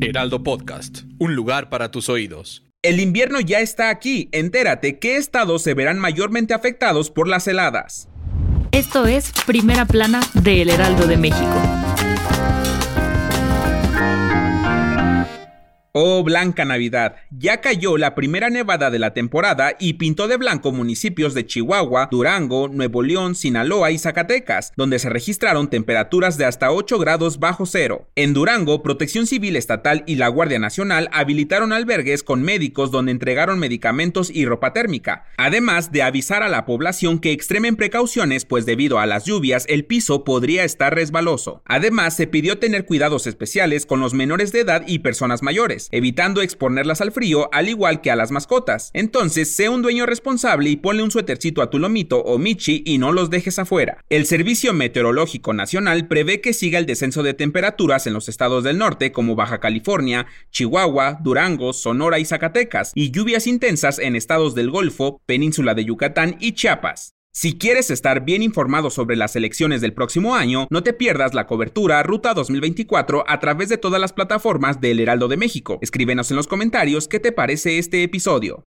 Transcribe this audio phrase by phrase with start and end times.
[0.00, 2.64] Heraldo Podcast, un lugar para tus oídos.
[2.82, 4.28] El invierno ya está aquí.
[4.32, 8.08] Entérate qué estados se verán mayormente afectados por las heladas.
[8.72, 11.87] Esto es Primera Plana de El Heraldo de México.
[16.00, 20.70] Oh, Blanca Navidad, ya cayó la primera nevada de la temporada y pintó de blanco
[20.70, 26.70] municipios de Chihuahua, Durango, Nuevo León, Sinaloa y Zacatecas, donde se registraron temperaturas de hasta
[26.70, 28.06] 8 grados bajo cero.
[28.14, 33.58] En Durango, Protección Civil Estatal y la Guardia Nacional habilitaron albergues con médicos donde entregaron
[33.58, 39.00] medicamentos y ropa térmica, además de avisar a la población que extremen precauciones pues debido
[39.00, 41.60] a las lluvias el piso podría estar resbaloso.
[41.64, 46.42] Además, se pidió tener cuidados especiales con los menores de edad y personas mayores evitando
[46.42, 48.90] exponerlas al frío al igual que a las mascotas.
[48.94, 52.98] Entonces, sé un dueño responsable y ponle un suétercito a tu lomito o michi y
[52.98, 54.04] no los dejes afuera.
[54.08, 58.78] El Servicio Meteorológico Nacional prevé que siga el descenso de temperaturas en los estados del
[58.78, 64.70] norte como Baja California, Chihuahua, Durango, Sonora y Zacatecas, y lluvias intensas en estados del
[64.70, 67.17] Golfo, Península de Yucatán y Chiapas.
[67.32, 71.46] Si quieres estar bien informado sobre las elecciones del próximo año, no te pierdas la
[71.46, 75.78] cobertura Ruta 2024 a través de todas las plataformas del Heraldo de México.
[75.80, 78.64] Escríbenos en los comentarios qué te parece este episodio.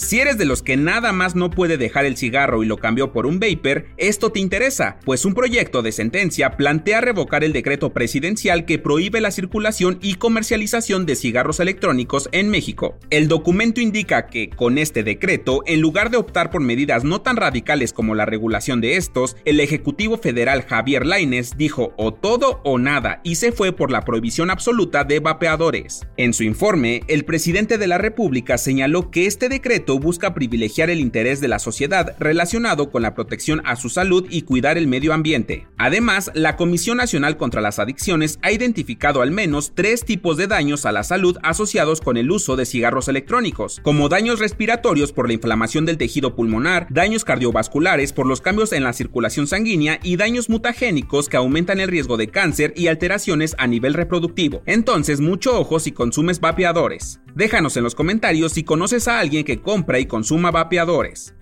[0.00, 3.12] Si eres de los que nada más no puede dejar el cigarro y lo cambió
[3.12, 7.92] por un vapor, esto te interesa, pues un proyecto de sentencia plantea revocar el decreto
[7.92, 12.98] presidencial que prohíbe la circulación y comercialización de cigarros electrónicos en México.
[13.10, 17.36] El documento indica que, con este decreto, en lugar de optar por medidas no tan
[17.36, 22.78] radicales como la regulación de estos, el Ejecutivo Federal Javier Laines dijo o todo o
[22.78, 26.06] nada y se fue por la prohibición absoluta de vapeadores.
[26.16, 31.00] En su informe, el presidente de la República señaló que este decreto busca privilegiar el
[31.00, 35.12] interés de la sociedad relacionado con la protección a su salud y cuidar el medio
[35.12, 35.66] ambiente.
[35.78, 40.86] Además, la Comisión Nacional contra las Adicciones ha identificado al menos tres tipos de daños
[40.86, 45.34] a la salud asociados con el uso de cigarros electrónicos, como daños respiratorios por la
[45.34, 50.48] inflamación del tejido pulmonar, daños cardiovasculares por los cambios en la circulación sanguínea y daños
[50.48, 54.62] mutagénicos que aumentan el riesgo de cáncer y alteraciones a nivel reproductivo.
[54.66, 57.20] Entonces, mucho ojo si consumes vapeadores.
[57.40, 61.32] Déjanos en los comentarios si conoces a alguien que compra y consuma vapeadores.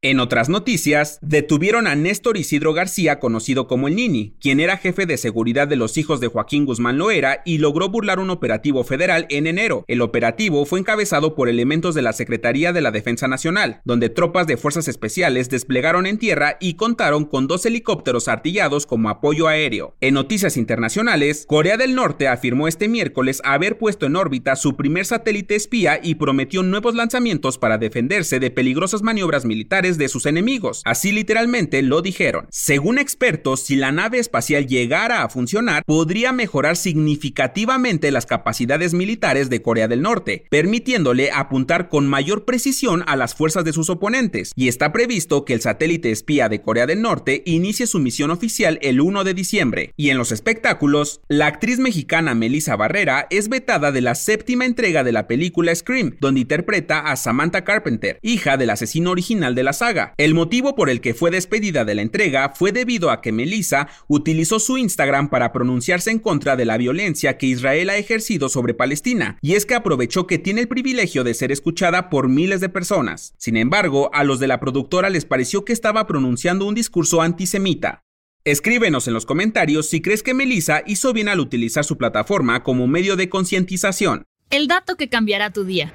[0.00, 5.06] En otras noticias, detuvieron a Néstor Isidro García, conocido como el Nini, quien era jefe
[5.06, 9.26] de seguridad de los hijos de Joaquín Guzmán Loera y logró burlar un operativo federal
[9.28, 9.84] en enero.
[9.88, 14.46] El operativo fue encabezado por elementos de la Secretaría de la Defensa Nacional, donde tropas
[14.46, 19.96] de fuerzas especiales desplegaron en tierra y contaron con dos helicópteros artillados como apoyo aéreo.
[20.00, 25.06] En noticias internacionales, Corea del Norte afirmó este miércoles haber puesto en órbita su primer
[25.06, 30.82] satélite espía y prometió nuevos lanzamientos para defenderse de peligrosas maniobras militares de sus enemigos.
[30.84, 32.46] Así literalmente lo dijeron.
[32.50, 39.48] Según expertos, si la nave espacial llegara a funcionar, podría mejorar significativamente las capacidades militares
[39.48, 44.52] de Corea del Norte, permitiéndole apuntar con mayor precisión a las fuerzas de sus oponentes.
[44.56, 48.78] Y está previsto que el satélite espía de Corea del Norte inicie su misión oficial
[48.82, 49.92] el 1 de diciembre.
[49.96, 55.04] Y en los espectáculos, la actriz mexicana Melissa Barrera es vetada de la séptima entrega
[55.04, 59.72] de la película Scream, donde interpreta a Samantha Carpenter, hija del asesino original de la
[59.78, 60.14] saga.
[60.18, 63.88] El motivo por el que fue despedida de la entrega fue debido a que Melissa
[64.06, 68.74] utilizó su Instagram para pronunciarse en contra de la violencia que Israel ha ejercido sobre
[68.74, 72.68] Palestina, y es que aprovechó que tiene el privilegio de ser escuchada por miles de
[72.68, 73.34] personas.
[73.38, 78.02] Sin embargo, a los de la productora les pareció que estaba pronunciando un discurso antisemita.
[78.44, 82.86] Escríbenos en los comentarios si crees que Melissa hizo bien al utilizar su plataforma como
[82.86, 84.24] medio de concientización.
[84.50, 85.92] El dato que cambiará tu día.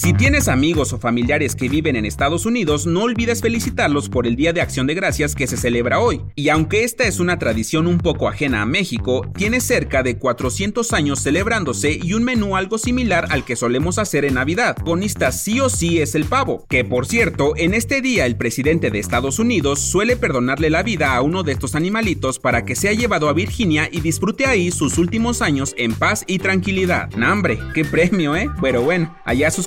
[0.00, 4.36] Si tienes amigos o familiares que viven en Estados Unidos, no olvides felicitarlos por el
[4.36, 6.20] Día de Acción de Gracias que se celebra hoy.
[6.36, 10.92] Y aunque esta es una tradición un poco ajena a México, tiene cerca de 400
[10.92, 14.76] años celebrándose y un menú algo similar al que solemos hacer en Navidad.
[14.84, 18.92] Bonista sí o sí es el pavo, que por cierto, en este día el presidente
[18.92, 22.92] de Estados Unidos suele perdonarle la vida a uno de estos animalitos para que sea
[22.92, 27.10] llevado a Virginia y disfrute ahí sus últimos años en paz y tranquilidad.
[27.16, 28.48] Nambre, qué premio, ¿eh?
[28.60, 29.66] Pero bueno, allá sus